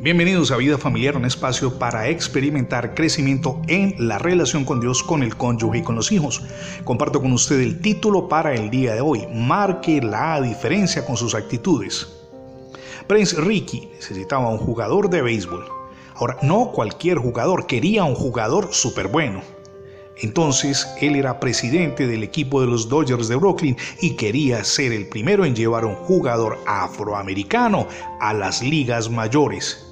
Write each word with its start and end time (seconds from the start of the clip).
Bienvenidos 0.00 0.52
a 0.52 0.56
Vida 0.56 0.78
Familiar, 0.78 1.16
un 1.16 1.24
espacio 1.24 1.76
para 1.76 2.08
experimentar 2.08 2.94
crecimiento 2.94 3.60
en 3.66 3.96
la 3.98 4.16
relación 4.18 4.64
con 4.64 4.78
Dios, 4.78 5.02
con 5.02 5.24
el 5.24 5.36
cónyuge 5.36 5.78
y 5.78 5.82
con 5.82 5.96
los 5.96 6.12
hijos. 6.12 6.40
Comparto 6.84 7.20
con 7.20 7.32
usted 7.32 7.58
el 7.58 7.80
título 7.80 8.28
para 8.28 8.54
el 8.54 8.70
día 8.70 8.94
de 8.94 9.00
hoy. 9.00 9.26
Marque 9.34 10.00
la 10.00 10.40
diferencia 10.40 11.04
con 11.04 11.16
sus 11.16 11.34
actitudes. 11.34 12.06
Prince 13.08 13.40
Ricky 13.40 13.88
necesitaba 13.96 14.48
un 14.48 14.58
jugador 14.58 15.10
de 15.10 15.20
béisbol. 15.20 15.66
Ahora, 16.14 16.36
no 16.42 16.70
cualquier 16.70 17.18
jugador, 17.18 17.66
quería 17.66 18.04
un 18.04 18.14
jugador 18.14 18.68
súper 18.72 19.08
bueno. 19.08 19.42
Entonces, 20.20 20.88
él 21.00 21.16
era 21.16 21.38
presidente 21.38 22.06
del 22.06 22.22
equipo 22.22 22.60
de 22.60 22.66
los 22.66 22.88
Dodgers 22.88 23.28
de 23.28 23.36
Brooklyn 23.36 23.76
y 24.00 24.16
quería 24.16 24.64
ser 24.64 24.92
el 24.92 25.06
primero 25.06 25.44
en 25.44 25.54
llevar 25.54 25.84
un 25.84 25.94
jugador 25.94 26.58
afroamericano 26.66 27.86
a 28.20 28.32
las 28.32 28.62
ligas 28.62 29.10
mayores. 29.10 29.86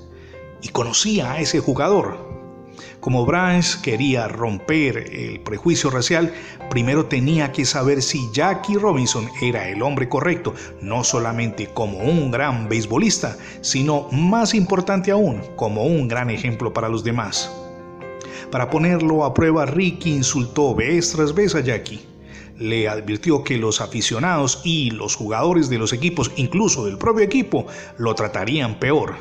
Y 0.63 0.69
conocía 0.69 1.33
a 1.33 1.41
ese 1.41 1.61
jugador. 1.61 2.27
Como 2.99 3.25
Branch 3.25 3.81
quería 3.83 4.27
romper 4.27 4.99
el 5.13 5.39
prejuicio 5.41 5.91
racial, 5.91 6.33
primero 6.71 7.07
tenía 7.07 7.53
que 7.53 7.65
saber 7.65 8.03
si 8.03 8.29
Jackie 8.33 8.75
Robinson 8.75 9.29
era 9.41 9.69
el 9.69 9.81
hombre 9.83 10.09
correcto, 10.09 10.55
no 10.81 11.05
solamente 11.05 11.69
como 11.73 11.99
un 11.99 12.33
gran 12.33 12.69
beisbolista, 12.69 13.37
sino 13.61 14.09
más 14.11 14.55
importante 14.55 15.13
aún, 15.13 15.41
como 15.55 15.85
un 15.85 16.09
gran 16.09 16.31
ejemplo 16.31 16.73
para 16.73 16.89
los 16.89 17.05
demás. 17.05 17.66
Para 18.51 18.71
ponerlo 18.71 19.25
a 19.25 19.35
prueba, 19.35 19.67
Ricky 19.67 20.13
insultó 20.13 20.75
vez 20.75 21.13
tras 21.13 21.35
vez 21.35 21.55
a 21.55 21.61
Jackie. 21.61 22.07
Le 22.59 22.89
advirtió 22.89 23.43
que 23.45 23.59
los 23.59 23.81
aficionados 23.81 24.61
y 24.65 24.91
los 24.91 25.15
jugadores 25.15 25.69
de 25.69 25.79
los 25.79 25.93
equipos, 25.93 26.31
incluso 26.37 26.87
del 26.87 26.97
propio 26.97 27.25
equipo, 27.25 27.67
lo 27.99 28.15
tratarían 28.15 28.79
peor. 28.79 29.17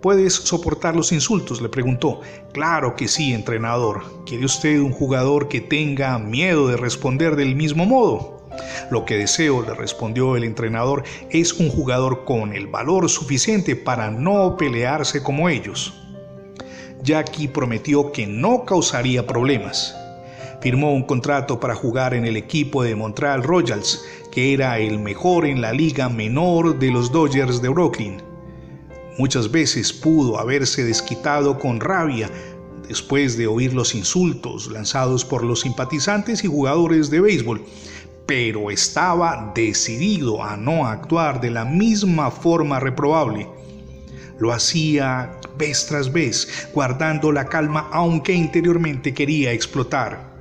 ¿Puedes 0.00 0.34
soportar 0.34 0.94
los 0.94 1.12
insultos? 1.12 1.60
le 1.60 1.68
preguntó. 1.68 2.20
Claro 2.52 2.94
que 2.94 3.08
sí, 3.08 3.32
entrenador. 3.32 4.02
¿Quiere 4.26 4.44
usted 4.44 4.78
un 4.78 4.92
jugador 4.92 5.48
que 5.48 5.60
tenga 5.60 6.18
miedo 6.18 6.68
de 6.68 6.76
responder 6.76 7.36
del 7.36 7.56
mismo 7.56 7.84
modo? 7.84 8.48
Lo 8.90 9.04
que 9.04 9.16
deseo, 9.16 9.62
le 9.62 9.74
respondió 9.74 10.36
el 10.36 10.44
entrenador, 10.44 11.04
es 11.30 11.54
un 11.54 11.68
jugador 11.70 12.24
con 12.24 12.54
el 12.54 12.66
valor 12.66 13.08
suficiente 13.08 13.76
para 13.76 14.10
no 14.10 14.56
pelearse 14.56 15.22
como 15.22 15.48
ellos. 15.48 16.03
Jackie 17.04 17.48
prometió 17.48 18.12
que 18.12 18.26
no 18.26 18.64
causaría 18.64 19.26
problemas. 19.26 19.94
Firmó 20.62 20.94
un 20.94 21.02
contrato 21.02 21.60
para 21.60 21.74
jugar 21.74 22.14
en 22.14 22.24
el 22.24 22.38
equipo 22.38 22.82
de 22.82 22.96
Montreal 22.96 23.42
Royals, 23.42 24.02
que 24.32 24.54
era 24.54 24.78
el 24.78 24.98
mejor 24.98 25.44
en 25.44 25.60
la 25.60 25.74
liga 25.74 26.08
menor 26.08 26.78
de 26.78 26.90
los 26.90 27.12
Dodgers 27.12 27.60
de 27.60 27.68
Brooklyn. 27.68 28.22
Muchas 29.18 29.50
veces 29.50 29.92
pudo 29.92 30.38
haberse 30.38 30.82
desquitado 30.82 31.58
con 31.58 31.78
rabia 31.78 32.30
después 32.88 33.36
de 33.36 33.48
oír 33.48 33.74
los 33.74 33.94
insultos 33.94 34.70
lanzados 34.70 35.26
por 35.26 35.44
los 35.44 35.60
simpatizantes 35.60 36.42
y 36.42 36.48
jugadores 36.48 37.10
de 37.10 37.20
béisbol, 37.20 37.62
pero 38.24 38.70
estaba 38.70 39.52
decidido 39.54 40.42
a 40.42 40.56
no 40.56 40.86
actuar 40.86 41.42
de 41.42 41.50
la 41.50 41.66
misma 41.66 42.30
forma 42.30 42.80
reprobable. 42.80 43.46
Lo 44.38 44.52
hacía 44.52 45.38
vez 45.56 45.86
tras 45.86 46.12
vez, 46.12 46.68
guardando 46.72 47.32
la 47.32 47.46
calma 47.46 47.88
aunque 47.92 48.32
interiormente 48.32 49.14
quería 49.14 49.52
explotar. 49.52 50.34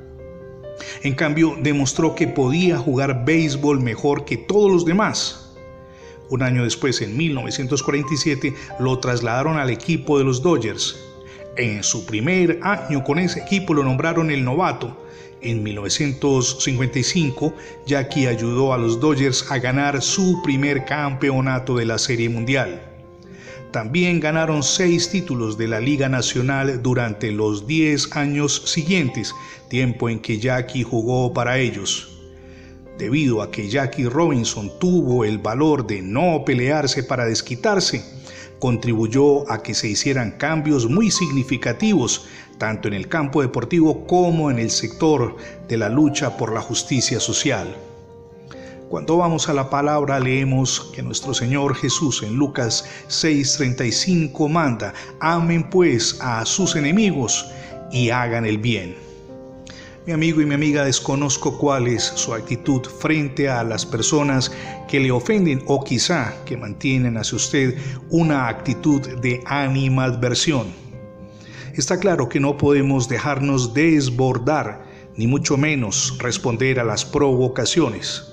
En 1.03 1.15
cambio, 1.15 1.55
demostró 1.61 2.15
que 2.15 2.27
podía 2.27 2.77
jugar 2.77 3.25
béisbol 3.25 3.79
mejor 3.79 4.25
que 4.25 4.37
todos 4.37 4.71
los 4.71 4.85
demás. 4.85 5.53
Un 6.29 6.41
año 6.41 6.63
después, 6.63 7.01
en 7.01 7.15
1947, 7.15 8.53
lo 8.79 8.99
trasladaron 8.99 9.57
al 9.57 9.69
equipo 9.69 10.17
de 10.17 10.23
los 10.23 10.41
Dodgers. 10.41 10.99
En 11.57 11.83
su 11.83 12.05
primer 12.05 12.59
año 12.63 13.03
con 13.03 13.19
ese 13.19 13.41
equipo 13.41 13.73
lo 13.73 13.83
nombraron 13.83 14.31
el 14.31 14.43
novato. 14.43 14.99
En 15.41 15.61
1955, 15.61 17.53
Jackie 17.85 18.27
ayudó 18.27 18.73
a 18.73 18.77
los 18.77 18.99
Dodgers 18.99 19.51
a 19.51 19.59
ganar 19.59 20.01
su 20.01 20.41
primer 20.41 20.85
campeonato 20.85 21.75
de 21.75 21.85
la 21.85 21.97
Serie 21.97 22.29
Mundial. 22.29 22.92
También 23.73 24.19
ganaron 24.19 24.61
seis 24.61 25.09
títulos 25.09 25.57
de 25.57 25.67
la 25.67 25.79
Liga 25.79 26.07
Nacional 26.07 26.83
durante 26.83 27.31
los 27.31 27.65
10 27.65 28.15
años 28.15 28.61
siguientes, 28.67 29.33
tiempo 29.67 30.09
en 30.09 30.19
que 30.19 30.37
Jackie 30.37 30.83
jugó 30.83 31.33
para 31.33 31.57
ellos. 31.57 32.07
Debido 32.99 33.41
a 33.41 33.49
que 33.49 33.67
Jackie 33.67 34.05
Robinson 34.05 34.71
tuvo 34.79 35.25
el 35.25 35.39
valor 35.39 35.87
de 35.87 36.03
no 36.03 36.45
pelearse 36.45 37.01
para 37.01 37.25
desquitarse, 37.25 38.05
contribuyó 38.59 39.51
a 39.51 39.63
que 39.63 39.73
se 39.73 39.87
hicieran 39.87 40.37
cambios 40.37 40.87
muy 40.87 41.09
significativos, 41.09 42.27
tanto 42.59 42.87
en 42.87 42.93
el 42.93 43.07
campo 43.07 43.41
deportivo 43.41 44.05
como 44.05 44.51
en 44.51 44.59
el 44.59 44.69
sector 44.69 45.35
de 45.67 45.77
la 45.77 45.89
lucha 45.89 46.37
por 46.37 46.53
la 46.53 46.61
justicia 46.61 47.19
social. 47.19 47.75
Cuando 48.93 49.17
vamos 49.17 49.49
a 49.49 49.55
la 49.55 49.71
palabra 49.71 50.19
leemos 50.19 50.91
que 50.93 51.01
nuestro 51.01 51.33
Señor 51.33 51.73
Jesús 51.73 52.21
en 52.21 52.35
Lucas 52.35 52.85
6:35 53.07 54.47
manda, 54.47 54.93
amen 55.19 55.67
pues 55.67 56.19
a 56.21 56.45
sus 56.45 56.75
enemigos 56.75 57.43
y 57.91 58.11
hagan 58.11 58.45
el 58.45 58.59
bien. 58.59 58.95
Mi 60.05 60.13
amigo 60.13 60.41
y 60.41 60.45
mi 60.45 60.53
amiga 60.53 60.85
desconozco 60.85 61.57
cuál 61.57 61.87
es 61.87 62.03
su 62.03 62.35
actitud 62.35 62.83
frente 62.85 63.49
a 63.49 63.63
las 63.63 63.83
personas 63.83 64.51
que 64.87 64.99
le 64.99 65.09
ofenden 65.09 65.63
o 65.65 65.83
quizá 65.83 66.35
que 66.45 66.55
mantienen 66.55 67.17
hacia 67.17 67.37
usted 67.37 67.75
una 68.11 68.47
actitud 68.47 69.01
de 69.21 69.41
animadversión. 69.47 70.67
Está 71.73 71.99
claro 71.99 72.29
que 72.29 72.39
no 72.39 72.57
podemos 72.57 73.09
dejarnos 73.09 73.73
desbordar, 73.73 74.85
ni 75.17 75.25
mucho 75.25 75.57
menos 75.57 76.15
responder 76.19 76.79
a 76.79 76.83
las 76.83 77.03
provocaciones. 77.03 78.32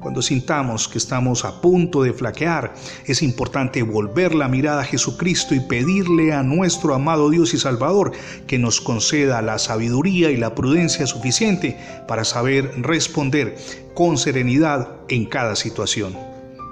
Cuando 0.00 0.22
sintamos 0.22 0.86
que 0.86 0.98
estamos 0.98 1.44
a 1.44 1.60
punto 1.60 2.02
de 2.02 2.12
flaquear, 2.12 2.72
es 3.04 3.20
importante 3.20 3.82
volver 3.82 4.32
la 4.32 4.46
mirada 4.46 4.82
a 4.82 4.84
Jesucristo 4.84 5.56
y 5.56 5.60
pedirle 5.60 6.32
a 6.32 6.44
nuestro 6.44 6.94
amado 6.94 7.30
Dios 7.30 7.52
y 7.52 7.58
Salvador 7.58 8.12
que 8.46 8.58
nos 8.58 8.80
conceda 8.80 9.42
la 9.42 9.58
sabiduría 9.58 10.30
y 10.30 10.36
la 10.36 10.54
prudencia 10.54 11.06
suficiente 11.08 11.76
para 12.06 12.24
saber 12.24 12.72
responder 12.80 13.56
con 13.94 14.18
serenidad 14.18 14.88
en 15.08 15.26
cada 15.26 15.56
situación. 15.56 16.16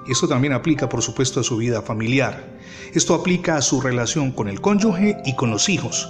Esto 0.07 0.29
también 0.29 0.53
aplica, 0.53 0.87
por 0.87 1.01
supuesto, 1.01 1.41
a 1.41 1.43
su 1.43 1.57
vida 1.57 1.81
familiar. 1.81 2.57
Esto 2.93 3.13
aplica 3.13 3.57
a 3.57 3.61
su 3.61 3.81
relación 3.81 4.31
con 4.31 4.47
el 4.47 4.61
cónyuge 4.61 5.17
y 5.25 5.35
con 5.35 5.51
los 5.51 5.67
hijos. 5.67 6.07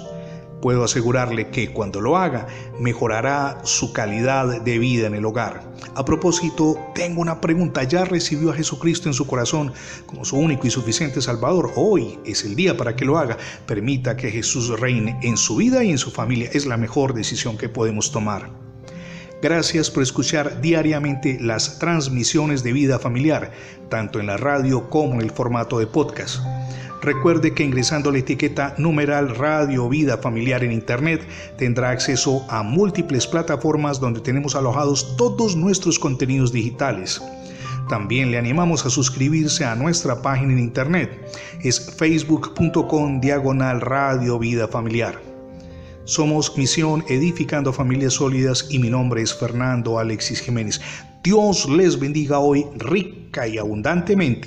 Puedo 0.62 0.84
asegurarle 0.84 1.50
que 1.50 1.74
cuando 1.74 2.00
lo 2.00 2.16
haga 2.16 2.46
mejorará 2.80 3.60
su 3.64 3.94
calidad 3.94 4.62
de 4.62 4.78
vida 4.78 5.08
en 5.08 5.16
el 5.16 5.26
hogar. 5.26 5.64
A 5.98 6.06
propósito, 6.06 6.78
tengo 6.94 7.22
una 7.22 7.42
pregunta. 7.42 7.82
¿Ya 7.82 8.06
recibió 8.06 8.52
a 8.52 8.54
Jesucristo 8.54 9.10
en 9.10 9.16
su 9.16 9.26
corazón 9.26 9.74
como 10.06 10.26
su 10.26 10.38
único 10.38 10.68
y 10.68 10.70
suficiente 10.70 11.24
Salvador? 11.24 11.72
Hoy 11.76 12.20
es 12.24 12.44
el 12.44 12.56
día 12.56 12.78
para 12.78 12.96
que 12.96 13.04
lo 13.04 13.18
haga. 13.18 13.36
Permita 13.66 14.16
que 14.16 14.30
Jesús 14.30 14.80
reine 14.80 15.20
en 15.24 15.38
su 15.38 15.56
vida 15.56 15.84
y 15.84 15.90
en 15.90 15.98
su 15.98 16.12
familia. 16.12 16.52
Es 16.54 16.68
la 16.68 16.78
mejor 16.78 17.16
decisión 17.16 17.58
que 17.58 17.68
podemos 17.68 18.12
tomar. 18.12 18.52
Gracias 19.42 19.90
por 19.90 20.04
escuchar 20.04 20.62
diariamente 20.62 21.40
las 21.42 21.80
transmisiones 21.80 22.62
de 22.62 22.74
vida 22.74 23.00
familiar, 23.00 23.52
tanto 23.90 24.20
en 24.20 24.28
la 24.28 24.38
radio 24.38 24.92
como 24.92 25.16
en 25.16 25.22
el 25.22 25.32
formato 25.32 25.80
de 25.80 25.88
podcast. 25.88 26.42
Recuerde 27.02 27.54
que 27.54 27.64
ingresando 27.64 28.12
la 28.12 28.18
etiqueta 28.18 28.74
numeral 28.78 29.36
Radio 29.36 29.88
Vida 29.88 30.18
Familiar 30.18 30.64
en 30.64 30.72
Internet 30.72 31.28
tendrá 31.58 31.92
acceso 31.92 32.46
a 32.50 32.64
múltiples 32.64 33.28
plataformas 33.28 34.00
donde 34.00 34.20
tenemos 34.20 34.56
alojados 34.56 35.16
todos 35.16 35.56
nuestros 35.56 36.00
contenidos 36.00 36.52
digitales. 36.52 37.22
También 37.88 38.32
le 38.32 38.38
animamos 38.38 38.86
a 38.86 38.90
suscribirse 38.90 39.64
a 39.64 39.76
nuestra 39.76 40.22
página 40.22 40.54
en 40.54 40.60
Internet. 40.60 41.10
Es 41.62 41.96
facebook.com 41.98 43.22
diagonal 43.22 43.80
Radio 43.80 44.40
Vida 44.40 44.68
Familiar. 44.68 45.22
Somos 46.04 46.58
Misión 46.58 47.04
Edificando 47.10 47.72
Familias 47.72 48.14
Sólidas 48.14 48.68
y 48.70 48.80
mi 48.80 48.90
nombre 48.90 49.22
es 49.22 49.34
Fernando 49.34 50.00
Alexis 50.00 50.42
Jiménez. 50.42 50.82
Dios 51.24 51.70
les 51.70 52.00
bendiga 52.00 52.40
hoy 52.40 52.66
rica 52.78 53.48
y 53.48 53.58
abundantemente. 53.58 54.46